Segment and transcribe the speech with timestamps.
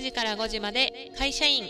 [0.00, 1.64] 9時から5時まで会社員。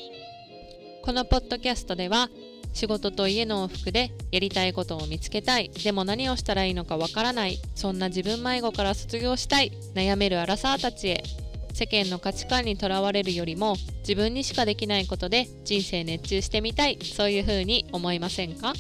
[1.02, 2.28] このポッドキャストでは
[2.73, 5.68] 仕事と家の往復でやりたいことを見つけたい。
[5.83, 7.58] でも何をしたらいいのかわからない。
[7.75, 9.73] そんな自分迷子から卒業したい。
[9.96, 11.25] 悩めるアラサーたちへ。
[11.75, 17.01] 世間の価値観にとらわれるよりも自分にしかできないことで人生熱中してみたい。
[17.03, 18.75] そういう風に思いませんか？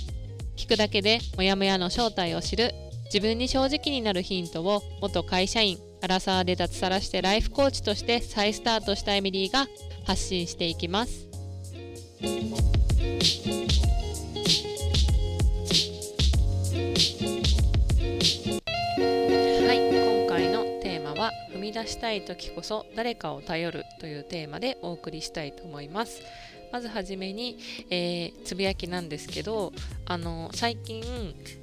[0.56, 2.72] 聞くだけでモヤモヤの正体を知る。
[3.06, 9.66] 自分に正直になるヒントを元会社員アラサーで脱サラしてライフコーチとして再スタートしたエミリーが
[10.04, 11.28] 発信していきます。
[12.20, 12.26] は
[19.74, 26.22] い、今回のテーマは踏み出したい時こそ誰かを頼るというテーマでお送りしたいと思います
[26.72, 27.58] まずはじめに、
[27.90, 29.72] えー、つぶやきなんですけど
[30.06, 31.02] あの最近、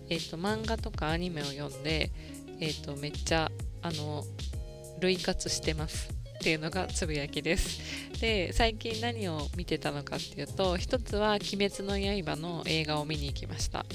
[0.09, 2.11] えーと、漫画とかアニメを読んで、
[2.59, 3.46] えーと、めっちゃ
[3.87, 4.23] あの
[4.99, 7.79] 類活してますっていうのがつぶやきです。
[8.19, 13.85] で最近何を見てたのかっていうと一つは「鬼滅の刃」の映画を見に行きました。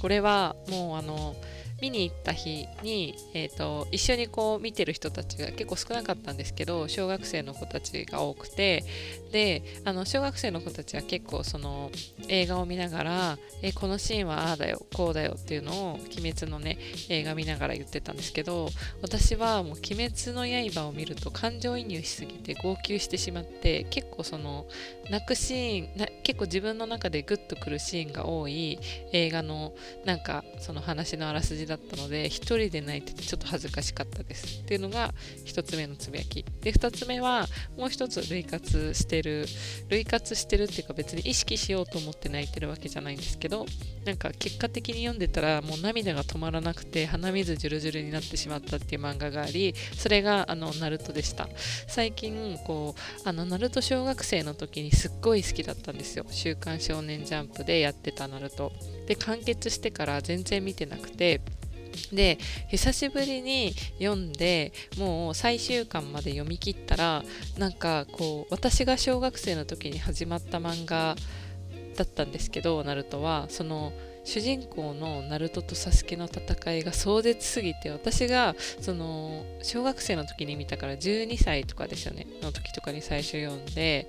[0.00, 1.36] これはもうあの
[1.80, 8.84] 見に行った日に、えーと、一緒にこう見てる人たちが結構少なかったんですけど小学生の子たちが多くて
[9.32, 11.90] であの小学生の子たちは結構その
[12.28, 16.78] 映画を見ながらえこのシーンはああだよこうだよっていうのを「鬼滅」のね
[17.08, 18.68] 映画見ながら言ってたんですけど
[19.02, 24.66] 私はもう「鬼滅の刃」を見ると感情移入しすぎて号泣してしまって結構その
[25.10, 28.78] 泣くシーン結構自分の中でグッとくるシーンが多い
[29.12, 29.72] 映画の
[30.04, 34.60] なんかその話のあらすじだったので1人で泣いててちょっと恥ずかしかったです。
[34.60, 35.12] っていうのが
[35.46, 36.44] 1つ目のつぶやき。
[36.62, 39.46] で2つ目はもう1つ類活してる
[39.88, 43.66] 類活してるっていうか別に意識しようと思って泣いてるわけじゃないんですけど
[44.04, 51.48] なんか結果的に読んでたらもう涙が止まらなくて鼻水ジュルジュルになってしまったっていう漫画がありそれがあのナルトでした。
[51.88, 58.70] 最近こうあのナルト小学生の時にすっごい好きだったんですよ「週刊少年ジャンプ」でやってたナルト。
[59.06, 61.40] で完結してから全然見てなくて。
[62.12, 62.38] で
[62.68, 67.24] 久しぶりに読んでもう最終巻まで読み切ったら
[67.58, 71.16] なんかこう私が小学生の時に始まった漫画
[71.96, 73.46] だったんですけどナルトは。
[73.48, 73.92] その
[74.30, 84.06] 主人公のナルトとサスケの戦いが壮絶すぎて私がその小学生の時に見たから12歳とかですよねの時とかに最初読んで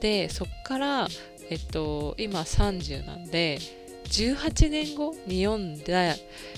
[0.00, 1.08] でそっから
[1.50, 3.58] えっと今30なんで
[4.04, 6.14] 18年後に読んで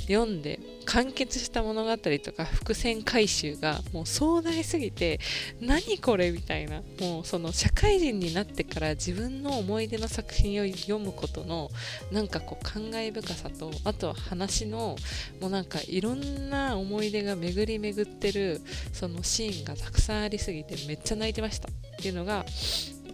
[0.06, 0.60] 読んで
[0.92, 5.20] 完結した物語とか伏線回収がもう壮大すぎて
[5.60, 11.70] 何これみたいなもうその社会人になってから自分の思い出の作品を読むことの
[12.10, 14.96] なんかこう感慨深さとあとは話の
[15.40, 18.60] もうなんかいろんな思い出が巡り巡ってる
[18.92, 21.68] そのシーンがたくさんありすぎてめっちゃ泣いてました。
[21.68, 21.72] っ
[22.02, 22.44] ていうのが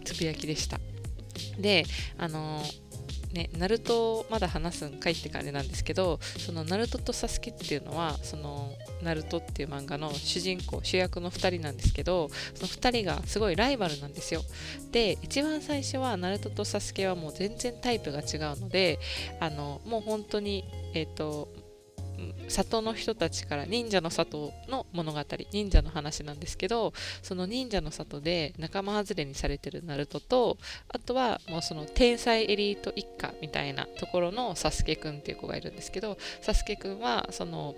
[0.03, 0.79] つぶやきでした。
[1.59, 1.85] で
[2.17, 2.86] あのー
[3.37, 8.71] ね、ナルトまだ話すんかいって感じなんですけどそのナルトとサスケっていうのはその
[9.03, 14.41] ナルトっていう漫画の主人公主役の2人なんですけどその2人がすごいライバルなんですよ。
[14.91, 18.97] で一番最初はナルトとサスケはもう全然タイプが違うので
[19.39, 20.65] あのもう本当に
[20.95, 21.47] えっ、ー、と
[22.47, 25.19] 里の人たちから忍者の里の物語
[25.51, 30.57] 忍者の話なんですけどその忍者の里で仲間外れにされてるナルトと
[30.89, 37.75] あとはもうその天才エリート一家みたいなところのサスケくんっていう子がいるんですけどサスケくんはその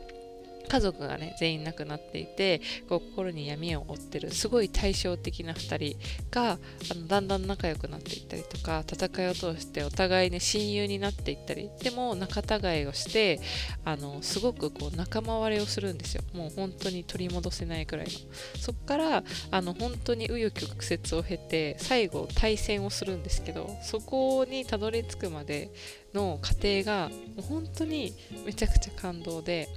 [0.70, 6.00] 家族がね全員亡くなっていてこう心に闇を負ってるすごい対照的な2人
[6.32, 6.58] があ
[6.96, 13.40] のだんだん仲良くなっていったりとか戦いを通してお互いね親友になっていったりでも仲違いをして
[13.84, 16.24] あのすごくこう仲間割れをするんですよ。
[16.34, 18.12] もう本当に取り戻せないくらいの。
[18.60, 25.72] そっからあの本当に紆余曲折を経て最後対戦をするんですけどそこにたどり着くまで
[26.14, 27.10] の過程が
[27.48, 28.14] 本当に
[28.46, 29.68] めちゃくちゃ感動で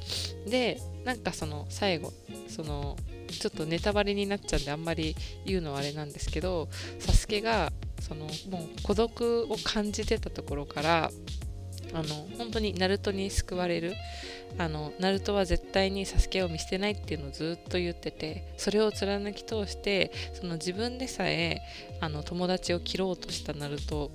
[0.47, 2.13] でなんかその最後
[2.49, 2.97] その
[3.29, 6.69] ちょっとネタバレになっちゃうんであんまり言うのはあれなんですけど
[6.99, 11.11] サスケがそのもう孤独を感じてたところから
[11.95, 13.95] あの本当にナルトに救われる
[14.59, 21.63] あのナルトは絶対にサスケを見捨てないっていうのをずっと言っててそれを貫き通してその自分でさえ
[22.01, 24.11] あの友達を切ろうとしたナルト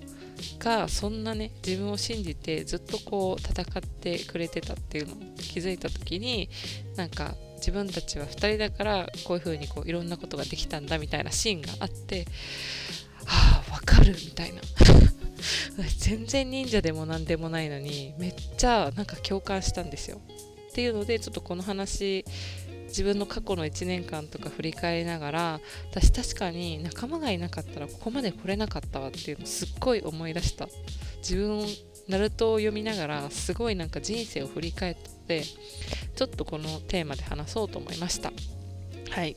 [0.59, 6.49] がそんなね自分を信じてずっとこう戦ってくれてたっていうのを気づいた時に
[6.95, 12.25] なんか自分たちは2人だからこういう風にこういろんなことができたんだみたいなシーンがあって
[13.25, 14.61] はあわかるみたいな。
[15.99, 20.21] 全然忍者でも何でもないのにめっちゃなんか共感したんですよ。
[20.69, 22.23] っていうのでちょっとこの話
[22.87, 25.59] 自分の過去の1年間とか振り返りながら
[25.91, 30.67] 私確かに仲間がいなかったらここまで来れなかったわっていうのすっごい思い出した。
[31.17, 31.65] 自分
[32.07, 34.95] ナルトを読みながらすごいなんか人生を振り返っ
[35.27, 35.43] て
[36.15, 38.31] ちょっとこのテーマで話そうと思いました。
[39.09, 39.35] はい。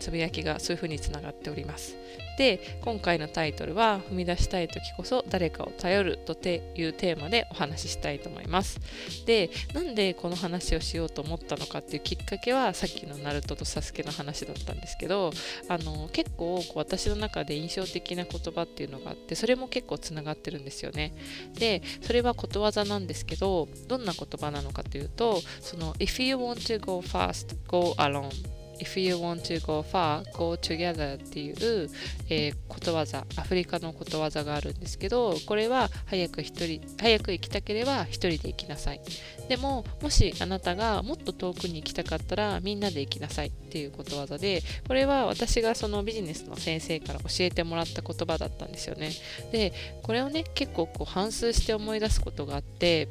[0.00, 1.94] つぶやきがそういう風につながっております。
[2.40, 8.80] で今回のタイトルは「踏み出したい時こそ誰かを頼る」というテーマでお話ししたいと思います。
[9.26, 15.34] でなんでこの話をしようと思ったのかっていうきっかけはさっきのナルトとサスケの話だったんですけど
[15.68, 21.12] あの結構こう私の中で印象的な言葉っていうのがあってそれも結構つながってるんですよね。
[21.58, 28.59] でそれはことわざなんですけどどんな言葉なのかというとその If you want to go fast, go alone.
[28.80, 31.90] If you want to go far, go together っていう、
[32.30, 36.64] えー、ことわざ、アフリカのことわざがあるんですけど、これは早く人、
[36.98, 39.00] 早く行きたければ一人で行きなさい。
[39.48, 49.10] でも、もしあなたがもっと遠くに行きたかったらみんなで行きなさいっていうことわざで、これは私がそのビジネスの先生から教えてもらった言葉だったんですよね。
[49.52, 53.08] で、これをね、結構こう反芻して思い出すことがあって、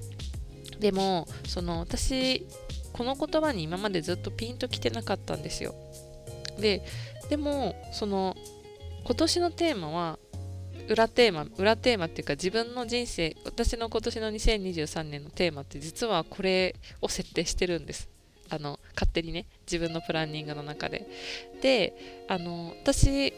[0.79, 2.47] でも、その私
[2.93, 5.73] この言葉に今までずっとピンときてなかったんですよ。
[6.59, 6.83] で
[7.29, 8.35] でもその
[9.05, 10.19] 今年のテーマは
[10.89, 18.09] 裏テーマ裏テーマっていうか自分の人生私の今年の2023年のテーマって実はこれを設定してるんです。
[18.51, 21.07] あの勝手にね自分のプランニングの中で。
[21.61, 23.33] であの私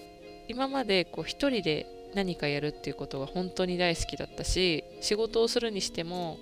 [0.47, 6.39] 今までこう一人で何かやるっていうことが本当に大好きだったし仕事をするにしても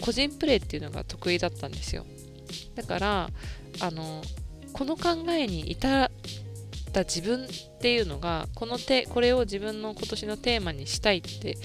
[0.00, 2.04] 個人プレイっていうのが得意だったんですよ。
[2.74, 3.30] だから
[3.80, 4.22] あの
[4.72, 6.10] この考えに至っ
[6.92, 7.48] た自分っ
[7.80, 11.56] ていうのがこの手これを自分の今年のテーマにしたいって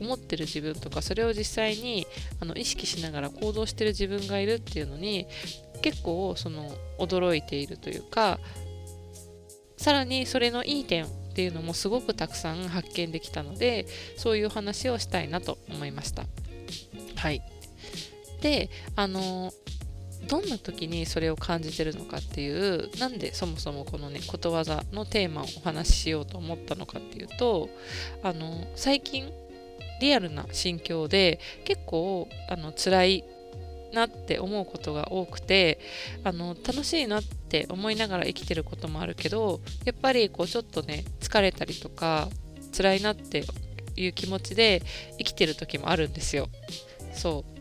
[0.00, 2.06] 思ってる自分とかそれを実際に
[2.40, 5.26] あの意識しながら行動してる自分がいるっていうのに
[5.82, 8.38] 結構その驚いているというか
[9.76, 13.86] さらにそれのいい点っていうのもすごくたくさん発見できたので
[14.16, 16.24] そういう話をしたいなと思いました。
[17.16, 17.42] はい。
[18.40, 19.52] であの
[20.26, 27.68] どんな時にそれを感じてるのかっていうなんでそもそもこのねことわざのテーマをお話ししようと思ったのかっていうと
[28.22, 29.30] あの最近
[30.00, 33.24] リアルな心境で結構あの辛い
[33.92, 35.78] なって思うことが多くて
[36.24, 42.28] あの楽しいなって思いながら生きてることもあるけどやっぱりこうちょっとね疲れたりとか
[42.76, 43.44] 辛いなって
[43.96, 44.82] いう気持ちで
[45.18, 46.48] 生きてる時もあるんですよ。
[47.14, 47.57] そう。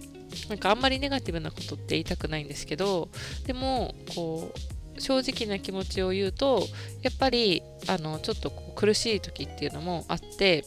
[0.50, 3.10] なんかあんまりネガティブなことって言いたくないんですけど
[3.46, 6.64] でもこう正直な気持ちを言うと
[7.02, 10.66] やっぱりあのちょっとこう苦しい時っていうのもあって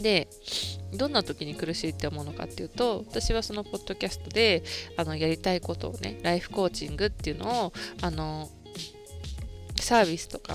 [0.00, 0.28] で
[0.94, 4.62] どんな時に苦しいって思うのかっていうと私はそのポッドキャストで
[4.96, 7.72] あのやりたいことをねライフコーチングっていうのを
[8.02, 8.48] あの
[9.76, 10.54] サービスとか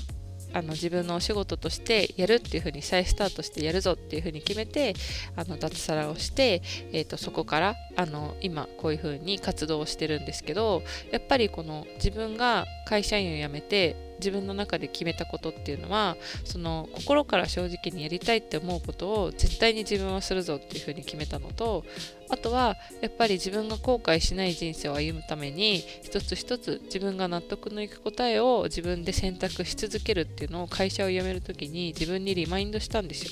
[0.56, 4.94] あの自分のお仕事としてやるっていうふうに再スタートしてやるぞっていうふうに決めて
[5.36, 6.62] あの脱サラをして、
[6.92, 10.82] えーと、そこからあの今こういうふうに活動をしてるんですけど
[11.12, 21.84] やっぱりこの自分が会社員を辞めて自分の中で決めたことっていうのはその心から正直にやりたいって思うことを絶対に自分はするぞっていうふうに決めたのと
[22.28, 33.30] あとはやっぱり自分が後悔しない人生を歩むために一つ一つ自分が納得のいく答えを自分で選択し続けるっていうのを会社を辞める時に自分にリマインドしたんですよ。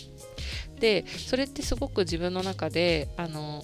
[0.79, 3.63] でそれってすごく自分の中であの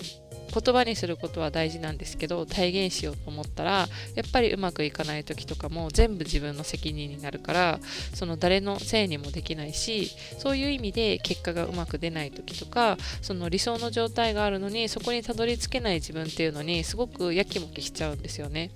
[0.52, 7.80] 言葉にすることは大事なんですけど体現しようと思ったらやっぱりうまくいかない時とかも全部自分の責任になるから
[8.14, 18.70] その誰のせいにもできないしそういう意味で結果がうまく出ない時とかその理想の状態があるのにそこにたどり着けない自分っていうのにすごくやきもきしちゃうんですよね。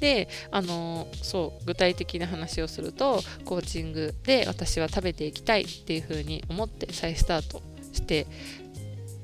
[0.00, 8.26] であのそう具体的な話をするとコーチングで私は食べていきたいっていうふうに思って再スタートして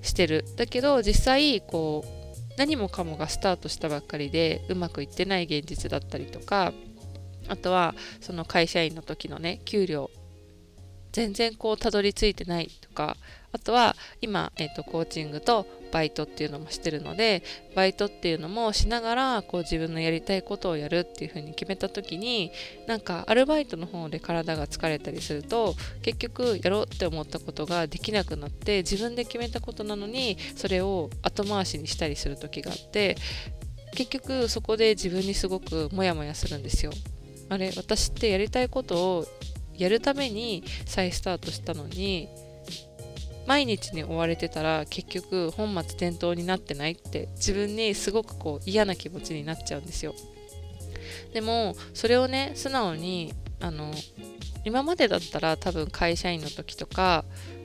[0.02, 0.44] してる。
[0.56, 2.20] だけど実際こう
[2.56, 6.72] 何もかもがスタートしたばっかりでうまくいってない現実だったりとか
[7.48, 10.10] あとはその会社員の時のね給料
[11.12, 13.16] 全然こうたどり着いてないとか
[13.52, 17.42] あとは今、えーと、コーチングとバイトっていうのもしてるので
[17.74, 22.52] バイトっていうのもしながらこう自分のやりたいことをやるっていうふうに決めた時に
[22.86, 33.16] なんかアルバイトの方で体が疲れたりすると結局やろうって思ったことができなくなって自分で決めたことなのにそれを後回しにしたりする時があって
[33.94, 36.92] 結局そこで自分にすごくモヤモヤするんですよ。
[37.48, 39.26] あれ私ってやりたいことを
[39.76, 42.28] やるために再スタートしたのに
[43.50, 50.14] 毎日に追われてたら結局本末転倒になってないって自分にすごくこう嫌な気持ちになっちゃうんですよ。
[51.32, 53.90] でもそれをね素直にあの
[54.64, 57.24] 今までだったら多分会社員の時とか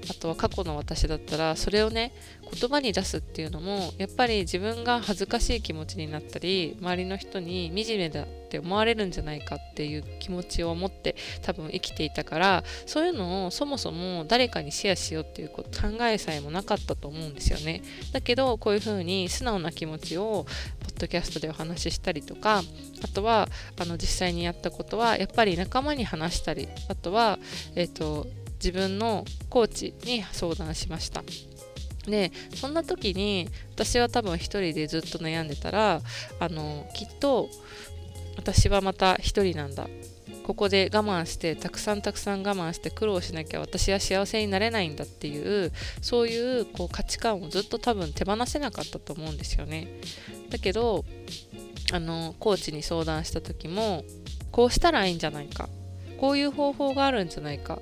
[0.10, 2.14] あとは過去の私だったらそれをね
[2.52, 8.26] 言葉に出すっていうのもやっぱり自分が恥ずかしい気持ちになったり周りの人に惨めだ
[8.56, 15.66] って思われるんじゃないかっていう気持ちを持って多分生きていたからそういうのをそもそも誰かにシェアしようっていう考
[16.02, 17.82] えさえもなかったと思うんですよね。
[18.14, 20.46] だけどこういうふうに素直な気持ちを
[20.80, 22.64] ポッドキャストでお話ししたりとか
[23.04, 27.40] あとはあの実際にやったことはやっぱり仲間に話したりあとは
[27.76, 31.24] えっ、ー、と自分のコーチに相談しました。
[32.08, 36.02] でそんな時に私は多分一人でずっと悩んでたら
[36.40, 37.50] あのきっと
[38.38, 39.88] 私はまた一人なんだ。
[40.46, 49.88] ここで我慢してたくさんたくさん我慢して苦労しなきゃ私は幸せになれないんだっていうそういうこう価値観をずっと多分手放せなかったと思うんですよね。
[50.52, 51.04] だけど
[51.92, 54.04] あのコーチに相談した時も
[54.52, 55.68] こうしたらいいんじゃないか。
[56.20, 57.82] こういう方法があるんじゃないか。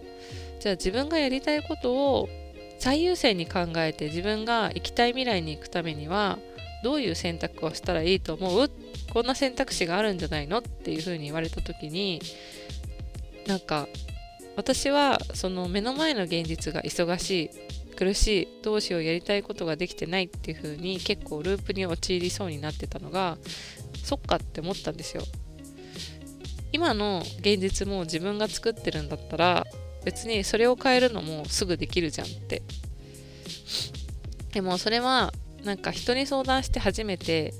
[0.62, 2.30] じゃあ自分がやりたいことを
[2.80, 6.40] 最優先に考えて自分が行きたい未来に行くためには
[6.84, 8.72] どういう選択をしたらいいと思う
[9.14, 12.22] こんな選択肢があるんじゃないのっていうふうに言われた時に
[13.48, 13.88] なんか
[14.56, 17.50] 私はその目の前の現実が忙しい
[17.96, 23.38] 苦しいどうしようやりたいことができてないっていう風に結構ループに陥りそうになってたのが
[24.04, 25.24] そっかって思ったんですよ。
[26.72, 29.64] 今の現実も自分が作ってるんだったら
[30.04, 32.64] 別にそれを変えるのもすぐできるじゃんって。
[34.54, 35.32] でもそれは
[35.64, 37.54] なんか人に相談して初めて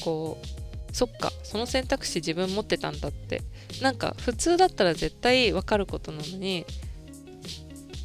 [0.00, 3.42] こうそっかその選択肢自分持ってたんだって。
[3.80, 6.66] なんか普通だったら絶対分かることなのに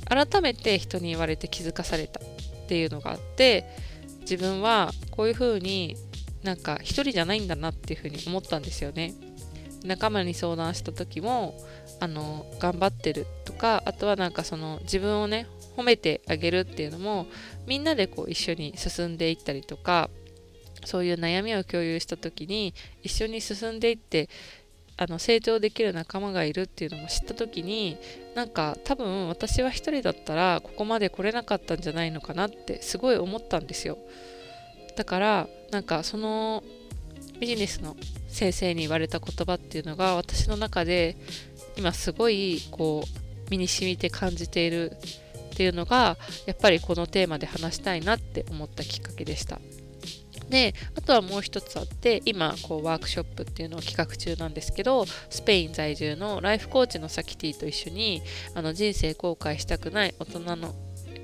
[0.10, 2.24] 改めて人に言われて気づかされたっ
[2.68, 3.66] ていうのがあって
[4.22, 5.98] 自分はこういう風に
[6.44, 9.14] なんか一人じゃないんだなっていう風に思ったんですよね。
[9.84, 11.56] 仲間に相談した時も
[12.00, 17.28] あの頑張ってるとかあとはなんかその自分をね褒めてあげるっていうのも
[17.68, 20.10] みんなでこう一緒に進んでいったりとか
[20.88, 24.30] そういう悩みを共有した時に一緒に進んでいって
[24.96, 27.98] あの成長できる仲間がいるっていうのも知った時に
[28.36, 33.98] なんか多分私は一人だったらここまで来れなかったんじゃないのかなってすごい思ったんですよ
[34.96, 36.64] だからなんかその
[37.40, 37.96] ビジネスの
[38.30, 41.18] 先生に言われた言葉っていうのが私の中で
[41.78, 44.92] 今すごいこう身に染みて感じている
[45.54, 46.18] っていうのが
[46.48, 49.60] やっぱりこのテーマで話したいなって思ったきっかけでした。
[50.50, 58.22] であとはもう一つあって今こうワークショップっていうのを企画中なんですけどスペイン在住のライフコーチのサキティと一緒に
[58.54, 60.74] あの人生後悔したくない大人の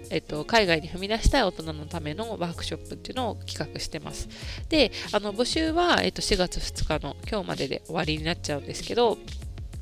[0.09, 4.29] えっと、海外に踏み出したい大人のためのワークショップっていうのを企画してます。
[4.69, 9.17] で、あの募集は、えっと、4月2日の今日までで終わりになっちゃうんですけど、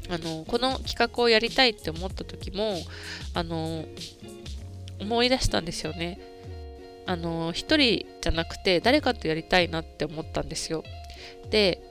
[0.10, 2.78] あのこの企画をやりたいって思った時も
[3.34, 3.86] あの
[5.00, 6.31] 思い出したんですよね。
[7.06, 10.84] あの一人じゃなくて誰かとやりたいなって思ったんですよ。
[11.50, 11.82] で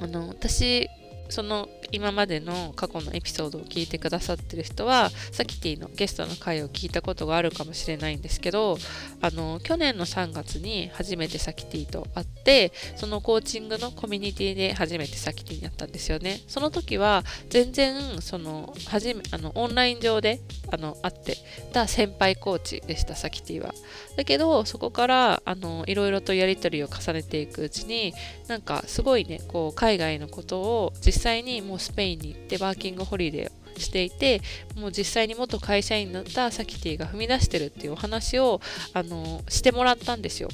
[0.00, 0.88] あの私
[1.28, 8.78] その今までの過去のエピソードを聞いてくださってる人はサキティのゲストの回を聞いたことがあるかもしれないんですけど
[9.20, 16.40] あの去年の3月に初めてサキティと会ってそのコーチングのコミュニティで初めてサキティに会ったんですよね。
[16.46, 21.36] その時は全然そのめあのオンライン上であの会って
[21.72, 23.74] た先輩コーチでしたサキティは。
[24.16, 28.14] だけどそこからあのいろいろとやり取りを重ねていくうちに
[28.48, 34.40] なんかすごいねこう海外のことを実際にもうスペインに行ってワーキングホリデーをしていて
[34.76, 38.60] もう実際に元会社員だったサキティが踏み出してるっていうお話を
[38.92, 40.48] あのしてもらったんですよ。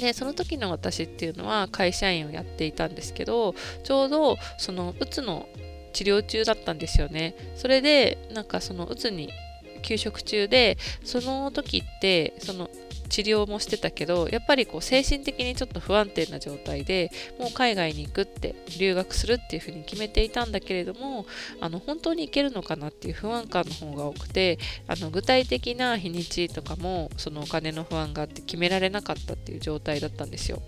[0.00, 5.48] でその時の私っていうのは会社員をやっていたんですけどちょうどそのうつの
[5.94, 9.30] 治療中だったんですよねそれでなんかそのうつに
[9.80, 12.68] 休職中でその時ってその
[13.08, 21.26] 治療もしてたけどやっぱりこう精神的にちょっと不安定な状態でもう海外に行くって留学するっていうふうに決めていたんだけれども
[21.60, 30.62] あの本当に行けるのかなっていう不安感の方が多くてあの具体的な日にちとかもそのお金の不安があって決められなかったっていう状態だったんですよ。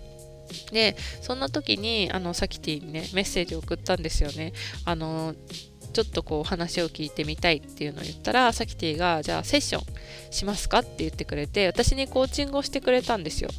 [0.71, 4.53] でそんな時にあのサキティにねメッセージを送ったんですよね。
[4.85, 5.35] あの
[5.91, 9.83] ちょっとこう話を聞いてみたいっていうのを言ったらサキティがじゃあセッション
[10.31, 13.49] しますかって言ってくれて私にコーチングをしてくれたんですよ。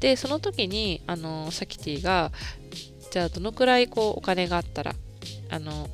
[0.00, 2.32] でその時にあのサキティが
[3.10, 4.94] じゃあどのくらいこうお金があったら
[5.50, 5.88] あの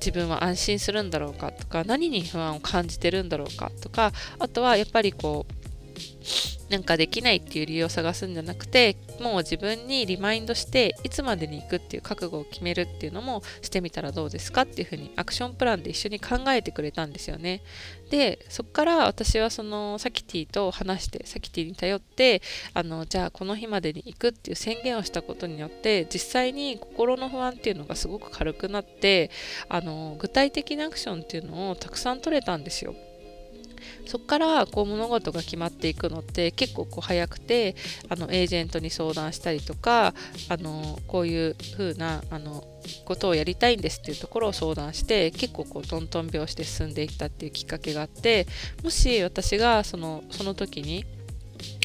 [0.00, 5.59] 自分は安心するんだろうかとか何に不安を感じてるんだろうかとかあとはやっぱりこう
[6.70, 17.62] なんかできないっていう理由を探すんじゃなくてもう自分にリマインドしていつまでに行くっていう覚悟を決めるっていうのもしてみたらどうですかっていうふうにアクションプランで一緒に考えてくれたんですよね。
[18.10, 22.40] でそこから私はそのサキティと話してサキティに頼って
[22.72, 29.30] あのじゃあこの日までに行くっていう宣言をしたことによって実際に心の不安っていうのがすごく軽くなって
[29.68, 32.94] あの具体的なアクションっていうのをたくさん取れたんですよ。
[34.06, 37.76] そこからこう物事が決まっていくのって結構こう早くて
[38.08, 40.14] あのエージェントに相談したりとか
[40.48, 42.60] あのこういう風なあな
[43.04, 48.46] ことをやりたいんですっていうところを相談して結構こうトントン拍子で進んでいったっていうきっかけがあって
[48.82, 51.04] もし私がそのその時に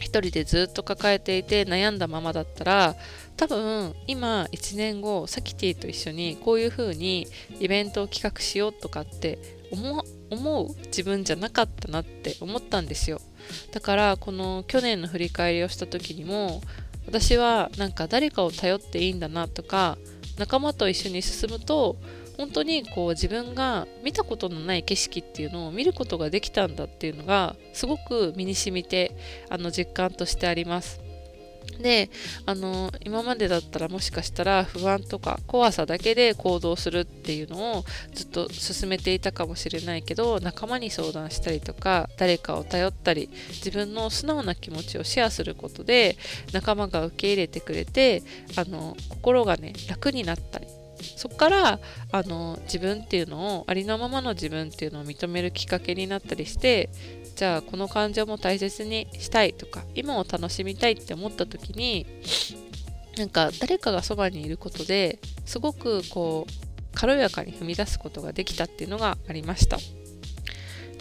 [0.02, 2.96] 一人でずっと抱えていて悩んだままだったら
[3.36, 7.28] 多分今1年後サキティと一緒にこういう風に
[7.60, 9.38] イベントを企画しようとかって
[9.72, 13.22] 思思う自分じゃなかったなって思ったんですよ。
[13.72, 16.62] だからこの去年の振り返りをした時にも
[17.08, 19.98] 私はなんか誰かを頼っていいんだなとか
[20.38, 21.96] 仲間と一緒に進むと
[22.38, 29.16] 本当にこう自分が見たことのない景色っていうのを見ることができたんだっていうのがすごく身に染みて
[29.50, 31.05] あの実感としてあります。
[31.80, 32.10] で
[32.46, 46.18] あの今までだったらもしかしたら不安とか怖さだけで行動するっていうのをずっと進めていたかもしれないけど仲間に相談したりとか誰かを頼ったり自分の素直な気持ちをシェアすることで
[46.54, 48.24] 仲間が受け入れてくれて
[48.56, 50.68] あの心がね楽になったり
[51.16, 51.80] そこから
[52.12, 56.90] あの自分っていうのをありのままの自分っていうのを認めるきっかけになったりして
[57.36, 62.06] じゃあこの感情も大切にしたいとか今を楽しみたいって思った時に
[63.18, 69.78] なんか誰かがそばにいることですごくこう軽やかに踏み出すことができたっていうのがありました。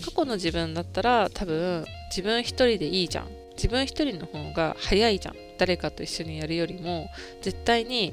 [0.05, 3.29] 過去の自分だったら多分自分一人でいいじゃん。
[3.57, 5.35] 自分一人の方が早いじゃん。
[5.57, 7.09] 誰かと一緒にやるよりも
[7.41, 8.13] 絶対に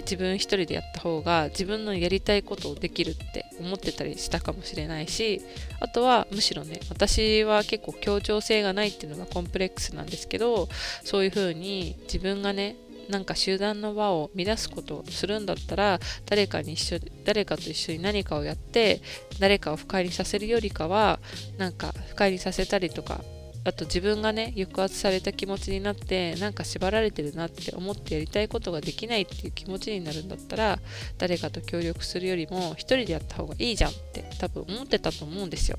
[0.00, 5.40] 自分一人でやった方が自分のやりたいことをできるって思ってたりしたかもしれないし
[5.80, 10.68] あとはむしろね私は結構協調性がないっていうのがコンプレックスなんですけど
[11.02, 12.76] そういう風に自分がね
[13.08, 19.00] なんか集団の輪を乱すことをするんだったら誰かに一緒誰かと一緒に何かをやって
[19.40, 21.18] 誰かを不快にさせるよりかは
[21.56, 23.22] なんか不快にさせたりとか
[23.68, 30.78] あと自分がね抑圧された気持ちになってなんか縛られてるなって思ってやりたいことができないっていう気持ちになるんだったら
[31.18, 35.78] 誰かと協力するよりも一人でやった方がいいじゃんって多分思ってたと思うんですよ。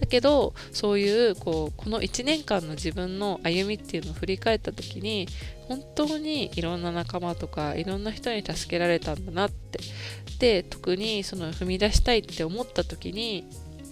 [0.00, 5.28] だけどそういうこうこの1年間の自分の歩みっていうのを振り返った時に
[5.68, 9.78] 本当にいろんな仲間とかいろんな人に助けられたんだなって。
[10.40, 13.44] で特にその踏み出したいって思った時に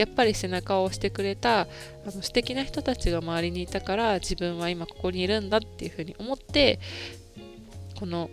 [0.03, 1.67] やっぱり背中を押してくれたあ
[2.07, 6.81] の素敵な人たちが周りにいたから自分は今ここにいるんだっていうふうに思って
[7.99, 8.29] この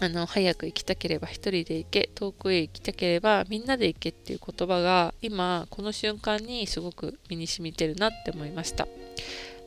[0.00, 8.86] あの早く行きたければ1人で行け遠くへ行きたければみんなで行けっていう言葉が今この瞬間にすごく身に染みてるなって思いました。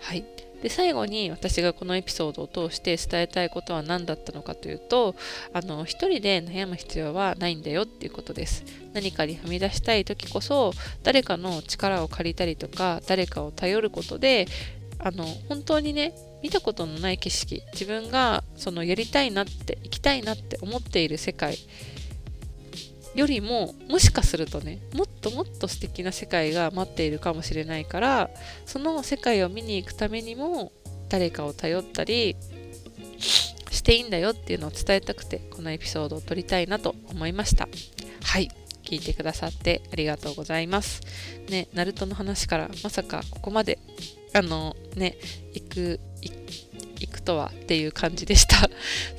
[0.02, 0.45] はい。
[0.62, 5.16] で最後に私がこのエピソードを通して伝えたいことは何だったのかというと
[5.54, 8.64] あの一人で悩む必要はないんだよっていうことです。
[8.94, 10.72] 何かに踏み出したい時こそ
[11.04, 14.48] 誰かの力を借りたりとか誰かを頼ることで
[15.00, 21.58] あの本当にね見たことのない景色自分がそのやりたいなって行きたいなって思っている世界
[23.16, 28.30] よりももしかするとねもっともっと素敵な世界が待っているかもしれないから
[28.66, 30.74] その世界を見に行くためにも
[31.10, 32.36] 誰かを頼ったり
[33.72, 37.68] していいんだよっていうのを伝えたくてこのエピソードを撮りたいなと思いました。
[38.24, 38.50] はい。
[38.84, 41.02] 聞いてくださってありがとうございます。
[41.50, 43.80] ねナルトの話からまさかここまで
[44.34, 45.18] あのね
[45.54, 46.00] 行く
[47.00, 48.70] 行くとはっていう感じでした。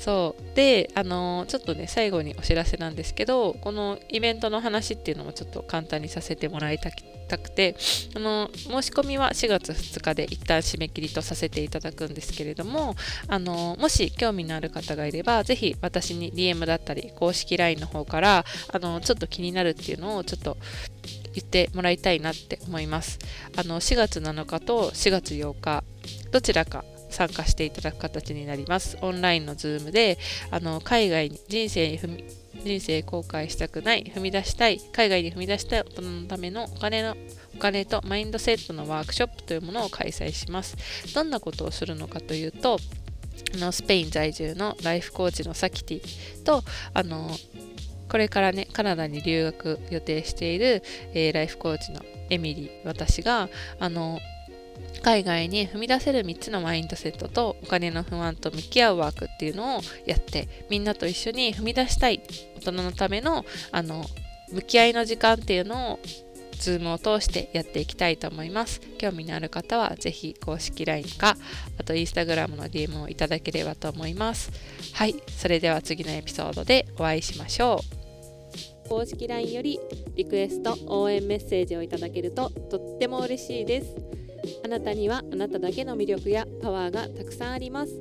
[0.07, 0.55] そう。
[0.55, 6.93] であのちょっとね最後にお知らせなんですけどこのイベントの話っていうのもちょっと簡単にさせてもらいた
[7.39, 7.75] くて
[8.15, 12.95] あの申し込みは4月2日で一旦締め切りとさせていただくんですけれども
[13.27, 20.57] あのもし興味のある方がいればぜひ私に DM だったり公式 LINE の方からあのちょっと気になるっていうのをちょっと
[21.35, 23.19] 言ってもらいたいなって思います。
[23.57, 25.85] あの4月7日と4月8日
[26.31, 26.85] どちらか
[27.17, 28.99] 参加していただく形になります。
[29.01, 30.19] オンラインのズームで、
[30.51, 32.25] あの海外に人生に踏み
[32.63, 37.17] 人生後悔したくない、踏み出したい、海外に踏み出したい大人のためのお金の
[37.55, 40.77] お金とマインドセットのワークショップというものを開催します。
[41.15, 42.79] どんなことをするのかというと、
[43.55, 47.31] あのスペイン在住のライフコーチのサキティとあの
[48.09, 52.01] これからねカナダに留学予定している、えー、ライフコーチの
[52.31, 53.49] エミリー私が
[53.79, 54.19] あの
[55.07, 62.21] 海外に踏み出せる3つのマインドセットとお金の不安と向き合うワークっていうのをやってみんなと一緒に踏み出したい
[62.57, 64.05] 大人のためのあの
[64.51, 66.01] 向き合いの時間っていうのを
[66.55, 68.81] Zoom を通してやっていきたいと思います。
[68.99, 71.37] 興味のある方はぜひ公式 LINE か、
[71.79, 74.51] あと Instagram の DM をいただければと思います。
[74.93, 77.81] はい、それでは次のエピソードでお会いしましょ
[78.85, 78.89] う。
[78.89, 79.79] 公式 LINE より
[80.17, 84.26] リクエスト、応援メッセージをいただけるととっても嬉しいです。
[84.65, 87.93] あなたにはあなただけの魅力やパワーがたくさんあります。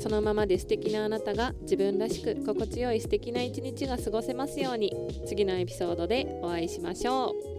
[0.00, 4.92] そのままで素敵なあなたが自分らしく心地よい素敵な一日が過ごせますように
[5.26, 7.57] 次のエピソードでお会いしましょう。